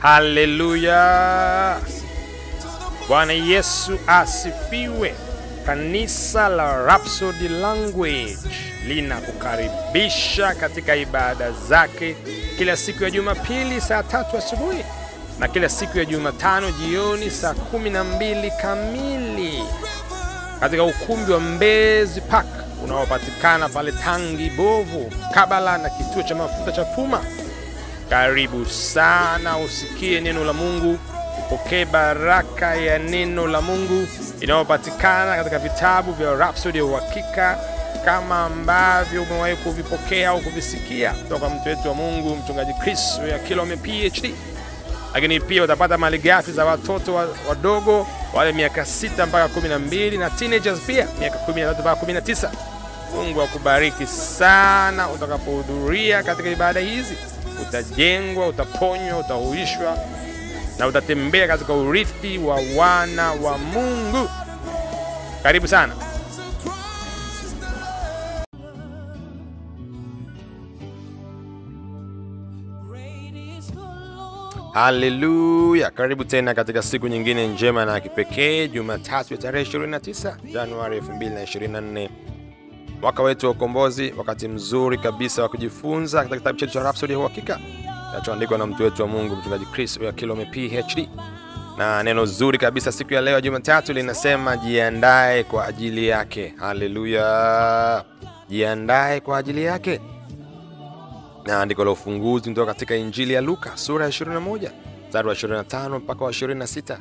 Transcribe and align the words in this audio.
Haleluya! 0.00 1.76
Bwana 3.08 3.32
Yesu 3.32 3.98
asifiwe. 4.06 5.14
Kanisa 5.66 6.48
la 6.48 6.82
Rhapsody 6.86 7.48
Language 7.48 8.36
linakukaribisha 8.86 10.54
katika 10.54 10.96
ibada 10.96 11.50
zake 11.52 12.16
kila 12.58 12.76
siku 12.76 13.04
ya 13.04 13.10
Jumapili 13.10 13.80
saa 13.80 14.02
tatu 14.02 14.36
asubuhi 14.36 14.84
na 15.38 15.48
kila 15.48 15.68
siku 15.68 15.98
ya 15.98 16.04
Jumatano 16.04 16.70
jioni 16.70 17.30
saa 17.30 17.54
kumi 17.54 17.90
na 17.90 18.04
mbili 18.04 18.50
kamili 18.62 19.62
katika 20.60 20.84
ukumbi 20.84 21.32
wa 21.32 21.40
Mbezi 21.40 22.20
Park 22.20 22.46
unaopatikana 22.84 23.68
pale 23.68 23.92
Tangi 23.92 24.50
Bovu, 24.50 25.12
kabala 25.34 25.78
na 25.78 25.90
kituo 25.90 26.22
cha 26.22 26.34
mafuta 26.34 26.72
cha 26.72 26.84
Puma. 26.84 27.20
Karibu 28.10 28.66
sana 28.66 29.58
usikie 29.58 30.20
neno 30.20 30.44
la 30.44 30.52
Mungu, 30.52 30.98
upokee 31.38 31.84
baraka 31.84 32.74
ya 32.74 32.98
neno 32.98 33.46
la 33.46 33.60
Mungu 33.60 34.06
inayopatikana 34.40 35.36
katika 35.36 35.58
vitabu 35.58 36.12
vya 36.12 36.34
Rhapsody 36.34 36.78
ya 36.78 36.84
Uhakika, 36.84 37.58
kama 38.04 38.44
ambavyo 38.44 39.22
umewahi 39.22 39.56
kuvipokea 39.56 40.30
au 40.30 40.40
kuvisikia 40.40 41.10
kutoka 41.12 41.48
mtu 41.48 41.68
wetu 41.68 41.88
wa 41.88 41.94
Mungu 41.94 42.36
mchungaji 42.36 42.72
Chris 42.74 43.20
ya 43.30 43.38
Kilome 43.38 43.76
PhD. 43.76 44.34
Lakini 45.14 45.40
pia 45.40 45.62
utapata 45.64 45.98
malighafi 45.98 46.52
za 46.52 46.64
watoto 46.64 47.14
wa- 47.14 47.28
wadogo 47.48 48.06
wale 48.34 48.52
miaka 48.52 48.84
sita 48.84 49.26
mpaka 49.26 49.48
kumi 49.48 49.68
na 49.68 49.78
mbili 49.78 50.18
pia 50.76 51.06
miaka 51.20 51.38
kumi 51.38 51.60
na 51.60 51.66
tatu 51.68 51.80
mpaka 51.80 51.96
kumi 52.00 52.12
na 52.12 52.20
tisa. 52.20 52.50
Mungu 53.14 53.42
akubariki 53.42 54.06
sana 54.06 55.10
utakapohudhuria 55.10 56.22
katika 56.22 56.48
ibada 56.50 56.80
hizi. 56.80 57.14
Utajengwa, 57.70 58.48
utaponywa, 58.48 59.18
utahuishwa 59.18 59.98
na 60.78 60.86
utatembea 60.86 61.46
katika 61.48 61.72
urithi 61.74 62.38
wa 62.38 62.60
wana 62.76 63.32
wa 63.32 63.58
Mungu. 63.58 64.28
Karibu 65.42 65.68
sana. 65.68 65.94
Haleluya! 74.72 75.90
Karibu 75.90 76.24
tena 76.24 76.54
katika 76.54 76.82
siku 76.82 77.08
nyingine 77.08 77.46
njema 77.48 77.84
na 77.84 78.00
kipekee, 78.00 78.68
Jumatatu 78.68 79.34
ya 79.34 79.40
tarehe 79.40 79.64
29 79.78 80.36
Januari 80.52 81.00
2024 81.00 82.08
mwaka 83.00 83.22
wetu 83.22 83.46
wa 83.46 83.52
ukombozi, 83.52 84.14
wakati 84.18 84.48
mzuri 84.48 84.98
kabisa 84.98 85.42
wa 85.42 85.48
kujifunza 85.48 86.18
katika 86.18 86.36
kitabu 86.36 86.58
chetu 86.58 86.72
cha 86.72 86.80
Rhapsody 86.82 87.12
ya 87.12 87.18
Uhakika 87.18 87.58
kinachoandikwa 88.10 88.58
na 88.58 88.66
mtu 88.66 88.82
wetu 88.82 89.02
wa 89.02 89.08
Mungu 89.08 89.36
mchungaji 89.36 89.66
Chris 89.66 89.96
Oyakilome 90.00 90.44
PhD, 90.46 91.08
na 91.78 92.02
neno 92.02 92.26
zuri 92.26 92.58
kabisa 92.58 92.92
siku 92.92 93.14
ya 93.14 93.20
leo 93.20 93.34
ya 93.34 93.40
Jumatatu 93.40 93.92
linasema 93.92 94.56
jiandae 94.56 95.44
kwa 95.44 95.66
ajili 95.66 96.08
yake. 96.08 96.54
Haleluya, 96.56 98.04
jiandae 98.48 99.20
kwa 99.20 99.38
ajili 99.38 99.64
yake 99.64 100.00
na 101.46 101.60
andiko 101.62 101.84
la 101.84 101.90
ufunguzi 101.90 102.48
kutoka 102.50 102.72
katika 102.72 102.96
Injili 102.96 103.32
ya 103.34 103.40
Luka 103.40 103.76
sura 103.76 104.04
ya 104.04 104.10
21 104.10 104.70
mstari 105.08 105.28
wa 105.28 105.34
25 105.34 105.98
mpaka 105.98 106.24
wa 106.24 106.30
26. 106.30 106.96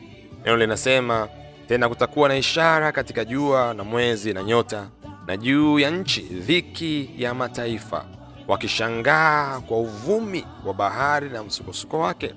Neno 0.46 0.58
linasema 0.58 1.28
tena, 1.68 1.90
kutakuwa 1.90 2.30
na 2.30 2.38
ishara 2.38 2.92
katika 2.92 3.26
jua 3.26 3.74
na 3.74 3.84
mwezi 3.84 4.34
na 4.34 4.44
nyota, 4.44 4.88
na 5.30 5.38
juu 5.38 5.80
ya 5.80 5.92
nchi 5.92 6.22
dhiki 6.22 7.10
ya 7.18 7.34
mataifa, 7.34 8.06
wakishangaa 8.48 9.60
kwa 9.60 9.78
uvumi 9.80 10.46
wa 10.66 10.74
bahari 10.74 11.30
na 11.30 11.44
msukosuko 11.44 12.00
wake, 12.00 12.34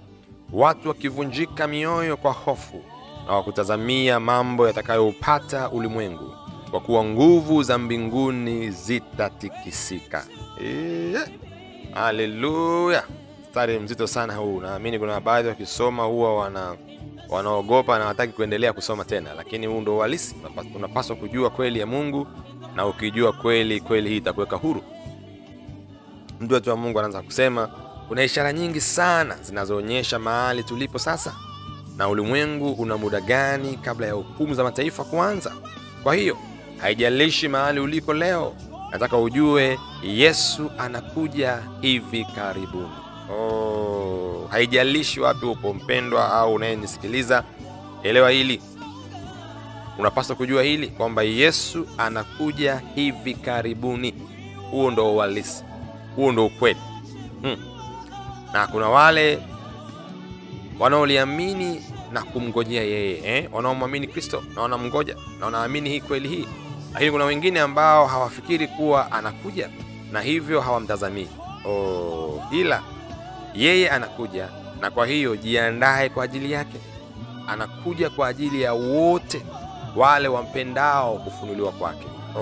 watu 0.53 0.89
wakivunjika 0.89 1.66
mioyo 1.69 2.16
kwa 2.16 2.33
hofu 2.33 2.83
na 3.27 3.33
wakutazamia 3.33 4.21
mambo 4.21 4.66
yatakayoupata 4.66 5.71
ulimwengu, 5.71 6.34
kwa 6.71 6.81
kuwa 6.81 7.05
nguvu 7.05 7.62
za 7.62 7.78
mbinguni 7.78 8.71
zitatikisika. 8.71 10.27
Eee. 10.61 11.19
Haleluya, 11.95 13.05
mstari 13.43 13.78
mzito 13.78 14.06
sana 14.06 14.34
huu. 14.37 14.61
Naamini 14.61 14.99
kuna 14.99 15.21
baadhi 15.21 15.49
wakisoma 15.49 16.03
huwa 16.05 16.37
wana 16.37 16.77
wanaogopa 17.28 17.99
na 17.99 18.06
wataki 18.06 18.33
kuendelea 18.33 18.72
kusoma 18.72 19.05
tena, 19.05 19.34
lakini 19.34 19.66
huu 19.66 19.81
ndo 19.81 19.97
uhalisi. 19.97 20.37
Unapaswa 20.75 21.16
kujua 21.16 21.50
kweli 21.50 21.78
ya 21.78 21.87
Mungu, 21.87 22.27
na 22.77 22.87
ukijua 22.87 23.33
kweli, 23.33 23.81
kweli 23.81 24.09
hii 24.10 24.16
itakuweka 24.16 24.56
huru. 24.56 24.83
Mtu 26.41 26.55
wetu 26.55 26.71
wa 26.71 26.77
Mungu 26.77 26.99
anaanza 26.99 27.22
kusema 27.22 27.66
kuna 28.09 28.25
ishara 28.25 28.53
nyingi 28.53 28.81
sana 28.81 29.34
zinazoonyesha 29.43 30.19
mahali 30.19 30.62
tulipo 30.65 30.99
sasa, 30.99 31.34
na 31.97 32.09
ulimwengu 32.09 32.72
una 32.72 32.97
muda 32.97 33.21
gani 33.21 33.77
kabla 33.77 34.06
ya 34.06 34.12
hukumu 34.12 34.55
za 34.55 34.65
mataifa 34.65 35.05
kuanza. 35.05 35.53
Kwa 36.03 36.15
hiyo 36.15 36.37
haijalishi 36.78 37.49
mahali 37.49 37.81
uliko 37.81 38.15
leo, 38.15 38.55
nataka 38.91 39.19
ujue 39.19 39.78
Yesu 40.03 40.71
anakuja 40.78 41.62
hivi 41.81 42.25
karibuni. 42.25 42.89
Oh, 43.33 44.49
haijalishi 44.50 45.21
wapi 45.21 45.47
upo 45.47 45.75
mpendwa, 45.75 46.33
au 46.33 46.54
unayenisikiliza, 46.54 47.44
elewa 48.03 48.31
hili, 48.31 48.62
unapaswa 49.98 50.36
kujua 50.36 50.62
hili 50.62 50.88
kwamba 50.88 51.22
Yesu 51.22 51.86
anakuja 51.98 52.82
hivi 52.94 53.34
karibuni. 53.34 54.14
Huo 54.70 54.91
ndo 54.91 55.14
uhalisi, 55.14 55.64
huo 56.16 56.32
ndo 56.32 56.47
ukweli 56.47 56.80
hmm. 57.42 57.56
Na 58.53 58.66
kuna 58.66 58.88
wale 58.88 59.38
wanaoliamini 60.78 61.82
na 62.12 62.22
kumngojea 62.22 62.82
yeye 62.82 63.38
eh? 63.38 63.48
wanaomwamini 63.53 64.06
Kristo 64.06 64.42
na 64.54 64.62
wanamngoja 64.62 65.16
na 65.41 65.44
wanaamini 65.47 65.91
hii 65.91 66.00
kweli 66.00 66.28
hii, 66.28 66.48
lakini 66.94 67.10
kuna 67.10 67.24
wengine 67.24 67.60
ambao 67.60 68.06
hawafikiri 68.06 68.69
kuwa 68.69 69.12
anakuja 69.12 69.70
na 70.12 70.20
hivyo 70.20 70.60
hawamtazamii. 70.60 71.28
Oh, 71.66 72.42
ila 72.53 72.82
yeye 73.54 73.91
anakuja, 73.91 74.48
na 74.80 74.91
kwa 74.91 75.06
hiyo 75.06 75.36
jiandae 75.36 76.09
kwa 76.09 76.24
ajili 76.24 76.53
yake. 76.53 76.78
Anakuja 77.48 78.10
kwa 78.10 78.28
ajili 78.28 78.62
ya 78.62 78.72
wote 78.72 79.42
wale 79.97 80.28
wampendao 80.28 81.14
kufunuliwa 81.19 81.72
kwake. 81.72 82.06
Oh, 82.36 82.41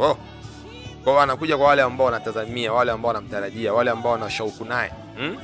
oh. 0.00 0.16
Kwa 1.04 1.22
anakuja 1.22 1.56
kwa 1.56 1.66
wale 1.66 1.82
ambao 1.82 2.04
wanatazamia, 2.06 2.72
wale 2.72 2.92
ambao 2.92 3.08
wanamtarajia, 3.08 3.72
wale 3.74 3.90
ambao 3.90 4.12
wana 4.12 4.30
shauku 4.30 4.64
naye 4.64 4.92
hmm? 5.16 5.36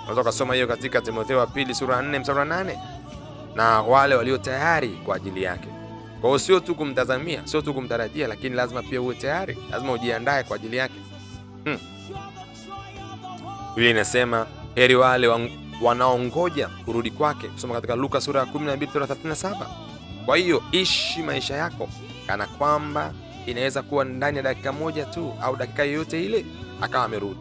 Unaweza 0.00 0.20
ukasoma 0.20 0.54
hiyo 0.54 0.66
katika 0.66 1.00
Timotheo 1.00 1.38
wa 1.38 1.46
pili 1.46 1.74
sura 1.74 1.96
ya 1.96 2.02
4 2.02 2.20
mstari 2.20 2.38
wa 2.38 2.44
8, 2.44 2.78
na 3.54 3.82
wale 3.82 4.14
walio 4.14 4.38
tayari 4.38 4.88
kwa 4.88 5.16
ajili 5.16 5.42
yake. 5.42 5.68
Kwa 6.20 6.30
hiyo 6.30 6.38
sio 6.38 6.60
tu 6.60 6.74
kumtazamia, 6.74 7.42
sio 7.46 7.62
tu 7.62 7.74
kumtarajia, 7.74 8.28
lakini 8.28 8.56
lazima 8.56 8.82
pia 8.82 9.00
uwe 9.00 9.14
tayari, 9.14 9.58
lazima 9.70 9.92
ujiandae 9.92 10.42
kwa 10.42 10.56
ajili 10.56 10.76
yake 10.76 10.94
hmm. 11.64 11.78
Biblia 13.68 13.90
inasema 13.90 14.46
heri 14.74 14.94
wale 14.96 15.28
wanaongoja 15.82 16.68
kurudi 16.84 17.10
kwake, 17.10 17.48
kusoma 17.48 17.74
katika 17.74 17.96
Luka 17.96 18.20
sura 18.20 18.40
ya 18.40 18.46
12 18.46 18.92
sura 18.92 19.06
ya 19.06 19.14
37. 19.14 19.87
Kwa 20.28 20.36
hiyo 20.36 20.62
ishi 20.72 21.22
maisha 21.22 21.54
yako 21.56 21.88
kana 22.26 22.46
kwamba 22.46 23.12
inaweza 23.46 23.82
kuwa 23.82 24.04
ndani 24.04 24.36
ya 24.36 24.42
dakika 24.42 24.72
moja 24.72 25.04
tu 25.04 25.34
au 25.42 25.56
dakika 25.56 25.84
yoyote 25.84 26.24
ile 26.24 26.46
akawa 26.80 27.04
amerudi. 27.04 27.40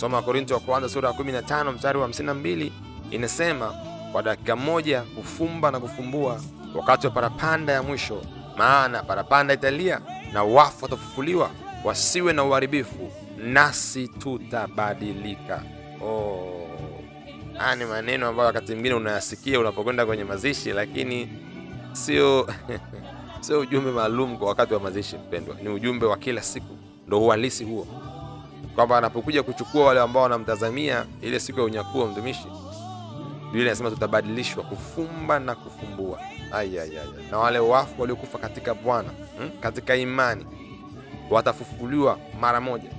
Soma 0.00 0.16
Wakorintho 0.16 0.54
wa 0.54 0.60
kwanza 0.60 0.88
sura 0.88 1.08
ya 1.08 1.14
15 1.14 1.72
mstari 1.72 1.98
wa 1.98 2.08
52, 2.08 2.70
inasema 3.10 3.74
kwa 4.12 4.22
dakika 4.22 4.56
moja 4.56 5.02
kufumba 5.02 5.70
na 5.70 5.80
kufumbua, 5.80 6.40
wakati 6.74 7.06
wa 7.06 7.12
parapanda 7.12 7.72
ya 7.72 7.82
mwisho, 7.82 8.22
maana 8.56 9.02
parapanda 9.02 9.54
italia 9.54 10.00
na 10.32 10.44
wafu 10.44 10.84
watafufuliwa, 10.84 11.50
wasiwe 11.84 12.32
na 12.32 12.44
uharibifu, 12.44 13.12
nasi 13.38 14.08
tutabadilika. 14.08 15.62
Oh, 16.04 16.68
ni 17.78 17.84
maneno 17.84 18.28
ambayo 18.28 18.46
wakati 18.46 18.72
mwingine 18.72 18.94
unayasikia 18.94 19.60
unapokwenda 19.60 20.06
kwenye 20.06 20.24
mazishi, 20.24 20.72
lakini 20.72 21.28
sio 21.92 22.48
sio 23.40 23.60
ujumbe 23.60 23.90
maalum 23.90 24.36
kwa 24.36 24.48
wakati 24.48 24.74
wa 24.74 24.80
mazishi. 24.80 25.16
Mpendwa, 25.16 25.56
ni 25.62 25.68
ujumbe 25.68 26.06
wa 26.06 26.16
kila 26.16 26.42
siku, 26.42 26.76
ndo 27.06 27.20
uhalisi 27.20 27.64
huo 27.64 27.86
kwamba 28.74 28.98
anapokuja 28.98 29.42
kuchukua 29.42 29.84
wale 29.86 30.00
ambao 30.00 30.22
wanamtazamia 30.22 31.04
ile 31.22 31.40
siku 31.40 31.58
ya 31.58 31.64
unyakuo 31.64 32.02
wa 32.02 32.08
mtumishi, 32.10 32.46
Biblia 33.44 33.62
inasema 33.66 33.90
tutabadilishwa 33.90 34.64
kufumba 34.64 35.38
na 35.38 35.54
kufumbua. 35.54 36.18
Ay, 36.52 36.80
ay, 36.80 36.90
ay, 36.90 36.98
ay. 36.98 37.30
Na 37.30 37.38
wale 37.38 37.58
wafu 37.58 38.00
waliokufa 38.00 38.38
katika 38.38 38.74
Bwana 38.74 39.08
hmm, 39.38 39.50
katika 39.60 39.96
imani 39.96 40.46
watafufuliwa 41.30 42.18
mara 42.40 42.60
moja, 42.60 42.90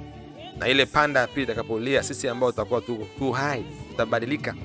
na 0.58 0.68
ile 0.68 0.86
panda 0.86 1.20
ya 1.20 1.28
pili 1.28 1.44
itakapolia, 1.44 2.04
sisi 2.04 2.28
ambao 2.30 2.52
tutakuwa 2.52 2.82
tu, 2.82 3.08
tu 3.20 3.32
hai 3.32 3.66
tutabadilika 3.92 4.56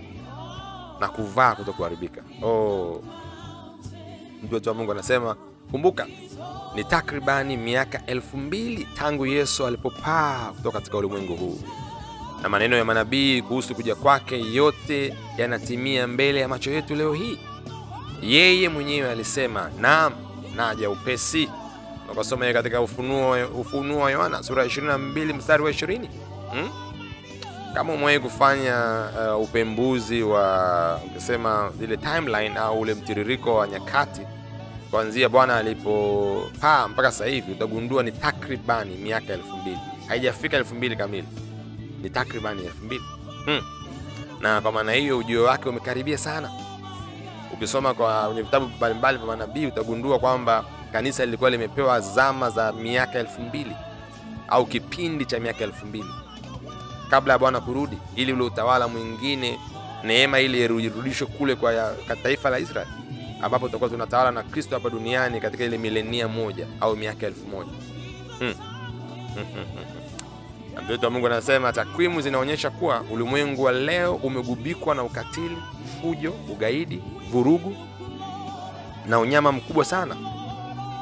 na 1.01 1.09
kuvaa 1.09 1.55
kutokuharibika. 1.55 2.23
Oh, 2.43 3.03
mtu 4.45 4.69
wa 4.69 4.75
Mungu 4.75 4.93
anasema 4.93 5.37
kumbuka 5.71 6.07
ni 6.75 6.85
takribani 6.85 7.57
miaka 7.57 8.07
elfu 8.07 8.37
mbili 8.37 8.89
tangu 8.99 9.27
Yesu 9.27 9.67
alipopaa 9.67 10.53
kutoka 10.57 10.79
katika 10.79 10.97
ulimwengu 10.99 11.37
huu. 11.37 11.59
na 12.43 12.49
maneno 12.49 12.77
ya 12.77 12.85
manabii 12.85 13.43
kuhusu 13.43 13.75
kuja 13.75 13.95
kwake 13.95 14.41
yote 14.53 15.15
yanatimia 15.39 16.07
mbele 16.07 16.41
ya 16.41 16.49
macho 16.49 16.71
yetu 16.71 16.95
leo 16.95 17.13
hii. 17.13 17.39
Yeye 18.23 18.69
mwenyewe 18.69 19.11
alisema, 19.11 19.71
naam, 19.81 20.13
naja 20.57 20.91
upesi. 20.91 21.49
Ukasoma 22.13 22.53
katika 22.53 22.81
Ufunuo 22.81 23.37
Ufunuo 23.61 23.99
wa 24.01 24.11
Yohana 24.11 24.43
sura 24.43 24.63
ya 24.63 24.69
22 24.69 25.35
mstari 25.35 25.63
wa 25.63 25.71
20. 25.71 26.09
Hmm? 26.51 26.71
Kama 27.75 27.93
umewahi 27.93 28.19
kufanya 28.19 29.09
uh, 29.35 29.43
upembuzi 29.43 30.23
wa 30.23 31.01
ukisema 31.07 31.71
zile 31.79 31.97
timeline 31.97 32.57
au 32.59 32.81
ule 32.81 32.95
mtiririko 32.95 33.55
wa 33.55 33.69
nyakati 33.69 34.21
kuanzia 34.95 35.29
Bwana 35.29 35.57
alipopaa 35.57 36.89
mpaka 36.89 37.13
sasa 37.13 37.27
hivi 37.27 37.53
utagundua 37.53 38.03
ni 38.03 38.13
takribani 38.13 38.95
miaka 38.97 39.33
elfu 39.33 39.57
mbili 39.57 39.79
haijafika 40.09 40.57
elfu 40.57 40.75
mbili 40.75 40.97
kamili, 40.97 41.29
ni 42.03 42.11
takribani 42.11 42.63
elfu 42.65 42.85
mbili 42.85 43.03
hmm. 43.45 43.61
Na 44.41 44.61
kwa 44.61 44.73
maana 44.73 44.93
hiyo 44.93 45.19
ujio 45.19 45.45
wake 45.45 45.69
umekaribia 45.69 46.19
sana. 46.19 46.51
Ukisoma 47.53 47.95
kwa 47.95 48.35
vitabu 48.35 48.67
mbalimbali 48.69 49.19
vya 49.19 49.27
manabii 49.27 49.67
utagundua 49.67 50.19
kwamba 50.19 50.65
kanisa 50.93 51.25
lilikuwa 51.25 51.51
limepewa 51.51 52.01
zama 52.01 52.51
za 52.51 52.73
miaka 52.73 53.19
elfu 53.19 53.41
mbili 53.43 53.77
au 54.49 54.67
kipindi 54.67 55.25
cha 55.25 55.41
miaka 55.41 55.65
elfu 55.65 55.87
mbili 55.87 56.11
kabla 57.11 57.33
ya 57.33 57.39
Bwana 57.39 57.61
kurudi, 57.61 57.99
ili 58.17 58.33
ule 58.33 58.43
utawala 58.45 58.89
mwingine, 58.89 59.59
neema 60.05 60.41
ili 60.41 60.61
irudishwe 60.65 61.27
kule 61.27 61.55
kwa 61.55 61.95
taifa 62.23 62.51
la 62.51 62.59
Israeli 62.59 63.04
ambapo 63.45 63.67
tutakuwa 63.67 63.91
tunatawala 63.91 64.31
na 64.31 64.43
Kristo 64.43 64.75
hapa 64.75 64.91
duniani 64.91 65.41
katika 65.41 65.65
ile 65.65 65.79
milenia 65.79 66.29
moja 66.29 66.67
au 66.81 66.97
miaka 66.97 67.27
elfu 67.27 67.49
moja. 67.49 67.71
Hmm. 68.39 68.55
Mtoto 70.85 71.07
wa 71.07 71.11
Mungu 71.11 71.27
anasema 71.27 71.73
takwimu 71.73 72.21
zinaonyesha 72.21 72.71
kuwa 72.71 73.01
ulimwengu 73.11 73.63
wa 73.63 73.73
leo 73.73 74.15
umegubikwa 74.15 74.95
na 74.95 75.03
ukatili, 75.03 75.57
fujo, 76.03 76.35
ugaidi, 76.53 77.03
vurugu 77.31 77.77
na 79.07 79.19
unyama 79.19 79.53
mkubwa 79.53 79.85
sana 79.85 80.17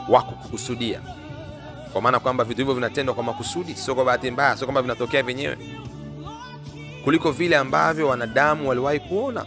wa 0.08 0.22
kukusudia, 0.22 1.00
kwa 1.92 2.02
maana 2.02 2.20
kwamba 2.20 2.44
vitu 2.44 2.60
hivyo 2.60 2.74
vinatendwa 2.74 3.14
kwa 3.14 3.24
makusudi, 3.24 3.74
sio 3.74 3.94
kwa 3.94 4.04
bahati 4.04 4.30
mbaya, 4.30 4.56
sio 4.56 4.66
kwamba 4.66 4.82
vinatokea 4.82 5.22
vyenyewe, 5.22 5.58
kuliko 7.04 7.30
vile 7.32 7.56
ambavyo 7.56 8.08
wanadamu 8.08 8.68
waliwahi 8.68 9.00
kuona. 9.00 9.44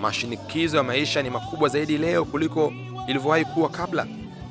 Mashinikizo 0.00 0.76
ya 0.76 0.82
maisha 0.82 1.22
ni 1.22 1.30
makubwa 1.30 1.68
zaidi 1.68 1.98
leo 1.98 2.24
kuliko 2.24 2.72
ilivyowahi 3.08 3.44
kuwa 3.44 3.68
kabla. 3.68 4.06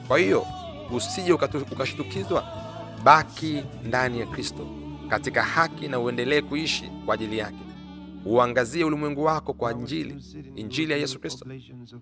Kwa 0.07 0.19
hiyo 0.19 0.45
usije 0.91 1.33
ukashtukizwa, 1.71 2.43
baki 3.03 3.63
ndani 3.83 4.19
ya 4.19 4.25
Kristo 4.25 4.67
katika 5.09 5.43
haki 5.43 5.87
na 5.87 5.99
uendelee 5.99 6.41
kuishi 6.41 6.91
kwa 7.05 7.13
ajili 7.13 7.37
yake. 7.37 7.57
Uangazie 8.25 8.83
ulimwengu 8.83 9.23
wako 9.23 9.53
kwa 9.53 9.71
Injili, 9.71 10.23
Injili 10.55 10.91
ya 10.91 10.97
Yesu 10.97 11.19
Kristo. 11.19 11.45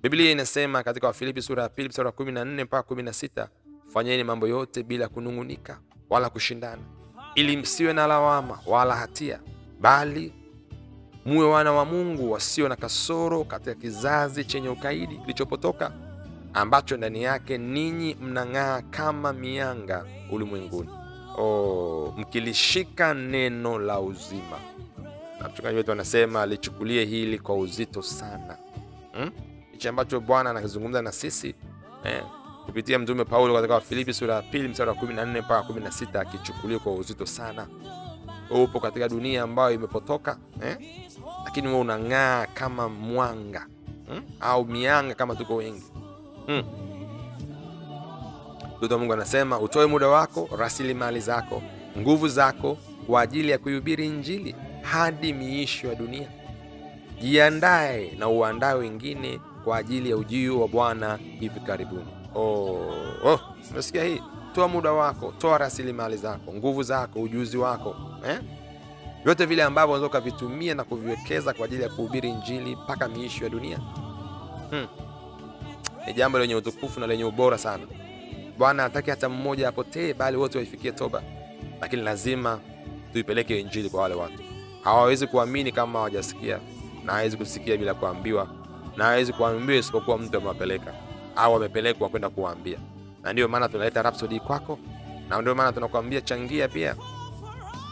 Biblia 0.04 0.32
inasema 0.32 0.84
katika 0.84 1.08
Wafilipi 1.08 1.42
sura 1.42 1.64
ya 1.64 1.70
pili 1.70 1.90
mstari 1.90 2.06
wa 2.06 2.12
14 2.14 2.64
mpaka 2.64 2.96
16, 2.96 3.48
fanyeni 3.94 4.24
mambo 4.24 4.48
yote 4.48 4.84
bila 4.84 5.08
kunung'unika 5.08 5.80
wala 6.10 6.30
kushindana, 6.30 6.82
ili 7.36 7.58
msiwe 7.58 7.94
na 7.94 8.08
lawama 8.08 8.60
wala 8.66 8.96
hatia, 8.96 9.40
bali 9.82 10.34
muwe 11.28 11.46
wana 11.46 11.72
wa 11.72 11.86
Mungu 11.86 12.32
wasio 12.32 12.70
na 12.70 12.76
kasoro 12.76 13.44
katika 13.44 13.76
kizazi 13.76 14.46
chenye 14.46 14.70
ukaidi 14.70 15.18
kilichopotoka, 15.18 15.92
ambacho 16.54 16.98
ndani 16.98 17.24
yake 17.24 17.58
ninyi 17.58 18.16
mnang'aa 18.22 18.82
kama 18.82 19.34
mianga 19.34 20.06
ulimwenguni, 20.32 20.90
oh, 21.38 22.14
mkilishika 22.18 23.14
neno 23.14 23.80
la 23.80 24.00
uzima. 24.00 24.60
Na 25.42 25.50
mchungaji 25.50 25.78
wetu 25.78 25.92
anasema 25.92 26.42
alichukulie 26.42 27.06
hili 27.06 27.40
kwa 27.40 27.56
uzito 27.56 28.02
sana, 28.02 28.58
hichi 29.72 29.88
hmm? 29.88 29.90
ambacho 29.90 30.20
Bwana 30.20 30.50
anakizungumza 30.50 31.02
na 31.02 31.12
sisi 31.12 31.56
eh, 32.04 32.24
kupitia 32.66 33.00
mtume 33.00 33.26
Paulo 33.26 33.54
katika 33.56 33.74
Wafilipi 33.74 34.14
sura 34.14 34.36
ya 34.36 34.42
pili 34.42 34.68
mstari 34.68 34.90
wa 34.90 34.96
14 34.96 35.42
mpaka 35.42 35.74
16, 35.74 36.20
akichukulie 36.20 36.80
kwa 36.80 36.94
uzito 36.94 37.26
sana. 37.26 37.68
Upo 38.50 38.80
katika 38.80 39.10
dunia 39.10 39.44
ambayo 39.44 39.72
imepotoka 39.72 40.38
eh? 40.64 40.78
Lakini 41.46 41.68
wewe 41.68 41.80
unang'aa 41.80 42.46
kama 42.46 42.90
mwanga 42.90 43.68
hmm? 44.08 44.24
au 44.40 44.66
mianga 44.66 45.16
kama 45.16 45.36
tuko 45.36 45.56
wengi 45.56 45.84
hmm. 46.46 46.64
Mtoto 48.78 48.94
wa 48.94 49.00
Mungu 49.00 49.14
anasema 49.14 49.60
utoe 49.60 49.86
muda 49.86 50.08
wako, 50.08 50.50
rasilimali 50.58 51.20
zako, 51.20 51.62
nguvu 51.98 52.28
zako 52.28 52.78
kwa 53.08 53.22
ajili 53.22 53.50
ya 53.52 53.58
kuihubiri 53.58 54.06
Injili 54.06 54.56
hadi 54.82 55.34
miisho 55.34 55.88
ya 55.88 55.96
dunia. 55.96 56.28
Jiandae 57.22 58.12
na 58.20 58.28
uandae 58.30 58.74
wengine 58.74 59.40
kwa 59.64 59.78
ajili 59.78 60.10
ya 60.10 60.18
ujio 60.18 60.60
wa 60.62 60.68
Bwana 60.68 61.20
hivi 61.40 61.60
karibuni. 61.60 62.06
Oh, 62.36 62.80
oh, 63.26 63.40
umesikia 63.72 64.04
hii? 64.04 64.22
Toa 64.58 64.68
muda 64.68 64.92
wako, 64.92 65.34
toa 65.38 65.58
rasilimali 65.58 66.18
zako, 66.18 66.54
nguvu 66.54 66.84
zako, 66.84 67.20
ujuzi 67.22 67.58
wako 67.58 67.96
eh? 68.28 68.40
vile 69.48 69.64
ambavyo 69.64 69.90
unaweza 69.96 70.08
ukavitumia 70.08 70.76
na 70.76 70.84
kuviwekeza 70.84 71.54
kwa 71.54 71.66
ajili 71.66 71.84
ya 71.84 71.90
kuhubiri 71.90 72.30
Injili 72.30 72.76
mpaka 72.76 73.08
miisho 73.08 73.44
ya 73.44 73.50
dunia 73.50 73.78
hmm. 74.70 74.88
Ni 76.08 76.14
jambo 76.14 76.40
lenye 76.40 76.56
utukufu 76.56 77.00
na 77.00 77.08
lenye 77.08 77.24
ubora 77.24 77.58
sana. 77.58 77.84
Bwana 78.58 78.84
hataki 78.84 79.10
hata 79.10 79.30
mmoja 79.30 79.70
apotee, 79.70 80.14
bali 80.14 80.38
wote 80.38 80.58
waifikie 80.58 80.92
toba, 80.92 81.24
lakini 81.82 82.02
lazima 82.02 82.60
tuipeleke 83.14 83.60
Injili 83.60 83.90
kwa 83.90 84.02
wale 84.02 84.16
watu. 84.16 84.44
Hawawezi 84.84 85.28
kuamini 85.28 85.72
kama 85.72 86.00
hawajasikia, 86.00 86.60
na 87.06 87.14
hawezi 87.14 87.38
kusikia 87.38 87.78
bila 87.78 87.94
kuambiwa, 87.94 88.48
na 88.96 89.04
hawezi 89.06 89.34
kuambiwa 89.34 89.80
isipokuwa 89.80 90.18
mtu 90.18 90.38
amewapeleka 90.38 90.94
au 91.36 91.56
amepelekwa 91.56 92.10
kwenda 92.10 92.30
kuwaambia. 92.30 92.78
Na 93.28 93.34
ndio 93.34 93.48
maana 93.48 93.70
tunaleta 93.70 94.02
Rhapsody 94.02 94.40
kwako, 94.40 94.80
na 95.30 95.42
ndio 95.42 95.56
maana 95.56 95.72
tunakuambia 95.74 96.22
changia 96.22 96.68
pia 96.68 96.96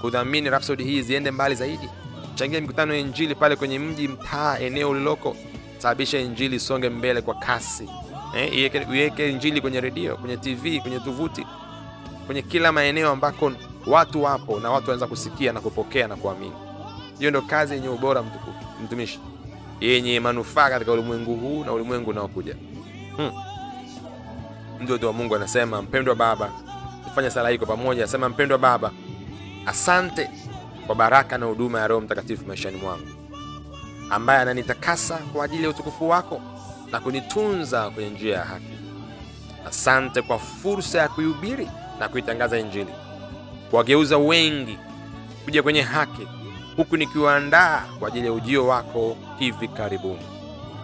kudhamini 0.01 0.49
Rhapsody 0.49 0.83
hii 0.83 1.01
ziende 1.01 1.31
mbali 1.31 1.55
zaidi. 1.55 1.89
Changia 2.35 2.61
mikutano 2.61 2.93
ya 2.93 2.99
Injili 2.99 3.35
pale 3.35 3.55
kwenye 3.55 3.79
mji, 3.79 4.07
mtaa, 4.07 4.59
eneo 4.59 4.89
uliloko, 4.89 5.35
sababisha 5.77 6.19
Injili 6.19 6.55
isonge 6.55 6.89
mbele 6.89 7.21
kwa 7.21 7.35
kasi 7.35 7.89
eh, 8.35 8.57
iweke 8.57 9.29
Injili 9.31 9.61
kwenye 9.61 9.81
redio, 9.81 10.17
kwenye 10.17 10.37
TV, 10.37 10.79
kwenye 10.79 10.99
tovuti, 10.99 11.45
kwenye 12.25 12.41
kila 12.41 12.71
maeneo 12.71 13.11
ambako 13.11 13.51
watu 13.87 14.23
wapo 14.23 14.59
na 14.59 14.69
watu 14.71 14.81
wanaweza 14.89 15.07
kusikia 15.07 15.53
na 15.53 15.61
kupokea 15.61 16.07
na 16.07 16.15
kuamini. 16.15 16.53
Hiyo 17.19 17.29
ndio 17.29 17.41
kazi 17.41 17.73
yenye 17.73 17.89
ubora, 17.89 18.23
mtumishi, 18.83 19.19
yenye 19.81 20.19
manufaa 20.19 20.69
katika 20.69 20.91
ulimwengu 20.91 21.35
huu 21.35 21.63
na 21.63 21.71
ulimwengu 21.73 22.09
unaokuja. 22.09 22.55
Hmm. 23.17 23.31
Mtoto 24.81 25.07
wa 25.07 25.13
Mungu 25.13 25.35
anasema, 25.35 25.81
mpendwa 25.81 26.15
Baba, 26.15 26.51
tufanye 27.03 27.29
sala 27.29 27.49
hii 27.49 27.57
kwa 27.57 27.67
pamoja. 27.67 28.03
Anasema, 28.03 28.29
mpendwa 28.29 28.57
Baba, 28.57 28.91
asante 29.65 30.29
kwa 30.87 30.95
baraka 30.95 31.37
na 31.37 31.45
huduma 31.45 31.79
ya 31.79 31.87
Roho 31.87 32.01
Mtakatifu 32.01 32.45
maishani 32.47 32.77
mwangu, 32.77 33.07
ambaye 34.09 34.39
ananitakasa 34.39 35.17
kwa 35.17 35.45
ajili 35.45 35.63
ya 35.63 35.69
utukufu 35.69 36.09
wako 36.09 36.41
na 36.91 36.99
kunitunza 36.99 37.89
kwenye 37.89 38.09
njia 38.09 38.37
ya 38.37 38.43
haki. 38.45 38.65
Asante 39.67 40.21
kwa 40.21 40.39
fursa 40.39 40.99
ya 40.99 41.07
kuihubiri 41.09 41.67
na 41.99 42.09
kuitangaza 42.09 42.59
Injili, 42.59 42.93
kuwageuza 43.69 44.17
wengi 44.17 44.77
kuja 45.45 45.63
kwenye 45.63 45.81
haki, 45.81 46.27
huku 46.77 46.97
nikiwaandaa 46.97 47.83
kwa 47.99 48.07
ajili 48.07 48.25
ya 48.25 48.33
ujio 48.33 48.67
wako 48.67 49.17
hivi 49.39 49.67
karibuni, 49.67 50.25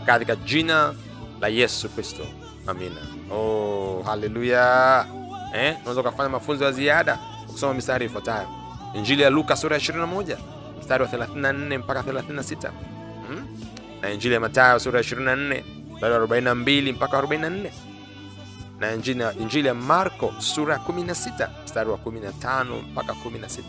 katika 0.05 0.35
jina 0.35 0.93
la 1.41 1.47
Yesu 1.47 1.89
Kristo, 1.89 2.23
amina. 2.71 3.01
Oh, 3.31 4.03
haleluya! 4.05 5.05
Eh, 5.55 5.75
unaweza 5.81 6.01
ukafanya 6.01 6.29
mafunzo 6.29 6.65
ya 6.65 6.71
ziada 6.71 7.19
kusoma 7.51 7.73
mistari 7.73 8.05
ifuatayo: 8.05 8.47
Injili 8.93 9.21
ya 9.21 9.29
Luka 9.29 9.55
sura 9.55 9.75
ya 9.75 9.81
21 9.81 10.37
mstari 10.79 11.03
wa 11.03 11.09
34 11.09 11.77
mpaka 11.77 12.01
36, 12.01 12.71
hmm? 13.27 13.47
na 14.01 14.09
Injili 14.09 14.33
ya 14.33 14.39
Mathayo 14.39 14.79
sura 14.79 14.99
ya 14.99 15.03
24 15.05 15.63
mstari 15.95 16.13
wa 16.13 16.19
42 16.27 16.93
mpaka 16.93 17.21
44 17.21 17.71
na 18.79 18.93
Injili, 19.39 19.67
ya 19.67 19.73
Marko 19.73 20.33
sura 20.39 20.73
ya 20.73 20.79
16 20.79 21.49
mstari 21.63 21.89
wa 21.89 21.97
15 21.97 22.65
mpaka 22.91 23.13
16. 23.13 23.61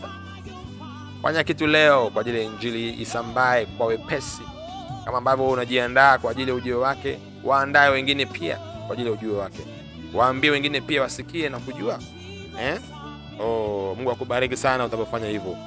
Fanya 1.21 1.43
kitu 1.43 1.67
leo 1.67 2.09
kwa 2.09 2.21
ajili 2.21 2.37
ya 2.37 2.43
Injili 2.43 3.01
isambae 3.01 3.65
kwa 3.65 3.87
wepesi, 3.87 4.41
kama 5.05 5.17
ambavyo 5.17 5.49
unajiandaa 5.49 6.17
kwa 6.17 6.31
ajili 6.31 6.49
ya 6.51 6.55
ujio 6.55 6.79
wake. 6.81 7.19
Waandae 7.43 7.89
wengine 7.89 8.25
pia 8.25 8.57
kwa 8.87 8.93
ajili 8.93 9.07
ya 9.09 9.13
ujio 9.13 9.37
wake, 9.37 9.59
waambie 10.13 10.49
wengine 10.51 10.81
pia 10.81 11.01
wasikie 11.01 11.49
na 11.49 11.59
kujua 11.59 11.99
eh? 12.61 12.79
Oh, 13.39 13.93
Mungu 13.97 14.11
akubariki 14.11 14.57
sana 14.57 14.85
utapofanya 14.85 15.27
hivyo. 15.27 15.57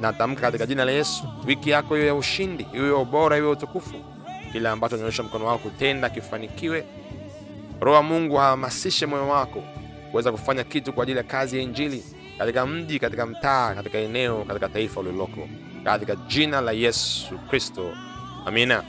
Natamka 0.00 0.26
na, 0.26 0.26
na 0.26 0.40
katika 0.40 0.66
jina 0.66 0.84
la 0.84 0.92
Yesu, 0.92 1.24
wiki 1.46 1.70
yako 1.70 1.96
iwe 1.98 2.06
ya 2.06 2.14
ushindi, 2.14 2.66
iwe 2.74 2.88
ya 2.88 2.94
ubora, 2.96 3.36
iwe 3.36 3.46
ya 3.46 3.52
utukufu, 3.52 3.94
kila 4.52 4.72
ambacho 4.72 4.94
unaonyesha 4.96 5.22
mkono 5.22 5.46
wako 5.46 5.58
kutenda 5.58 6.10
kifanikiwe. 6.10 6.84
Roho 7.80 8.02
Mungu 8.02 8.40
ahamasishe 8.40 9.06
moyo 9.06 9.28
wako 9.28 9.62
kuweza 10.10 10.32
kufanya 10.32 10.64
kitu 10.64 10.92
kwa 10.92 11.02
ajili 11.02 11.18
ya 11.18 11.24
kazi 11.24 11.56
ya 11.56 11.62
Injili 11.62 12.04
katika 12.38 12.66
mji, 12.66 12.98
katika 12.98 13.26
mtaa, 13.26 13.74
katika 13.74 13.98
eneo, 13.98 14.44
katika 14.44 14.68
taifa 14.68 15.00
uliloko, 15.00 15.48
katika 15.84 16.16
jina 16.16 16.60
la 16.60 16.72
Yesu 16.72 17.38
Kristo, 17.38 17.92
amina. 18.46 18.82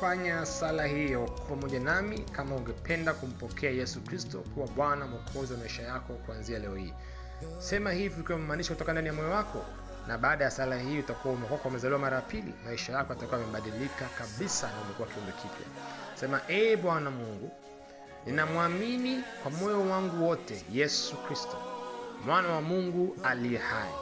Fanya 0.00 0.46
sala 0.46 0.84
hiyo 0.86 1.24
pamoja 1.48 1.80
nami 1.80 2.18
kama 2.18 2.56
ungependa 2.56 3.14
kumpokea 3.14 3.70
Yesu 3.70 4.00
Kristo 4.00 4.38
kuwa 4.54 4.66
Bwana 4.66 5.06
Mwokozi 5.06 5.52
wa 5.52 5.58
maisha 5.58 5.82
yako 5.82 6.12
kuanzia 6.12 6.58
leo 6.58 6.74
hii. 6.74 6.92
Sema 7.58 7.92
hivi 7.92 8.20
ukiwa 8.20 8.38
umemaanisha 8.38 8.72
kutoka 8.74 8.92
ndani 8.92 9.06
ya 9.08 9.12
moyo 9.14 9.30
wako, 9.30 9.64
na 10.08 10.18
baada 10.18 10.44
ya 10.44 10.50
sala 10.50 10.78
hii 10.78 10.98
utakuwa 10.98 11.34
umekoka 11.34 11.68
umezaliwa 11.68 12.00
mara 12.00 12.16
ya 12.16 12.22
pili, 12.22 12.54
maisha 12.64 12.92
yako 12.92 13.12
yatakuwa 13.12 13.40
yamebadilika 13.40 14.04
kabisa 14.18 14.66
na 14.66 14.80
umekuwa 14.84 15.08
kiumbe 15.08 15.32
kipya. 15.32 15.66
Sema, 16.14 16.40
ee 16.48 16.76
Bwana 16.76 17.10
Mungu, 17.10 17.50
ninamwamini 18.26 19.22
kwa 19.42 19.50
moyo 19.50 19.80
wangu 19.90 20.26
wote 20.28 20.64
Yesu 20.72 21.16
Kristo 21.16 21.56
mwana 22.26 22.48
wa 22.48 22.60
Mungu 22.62 23.16
aliye 23.24 23.58
hai. 23.58 23.92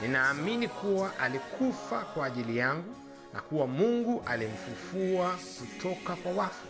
Ninaamini 0.00 0.68
kuwa 0.68 1.18
alikufa 1.18 2.00
kwa 2.00 2.26
ajili 2.26 2.56
yangu 2.56 2.94
na 3.34 3.40
kuwa 3.40 3.66
Mungu 3.66 4.22
alimfufua 4.26 5.36
kutoka 5.58 6.16
kwa 6.16 6.32
wafu. 6.32 6.66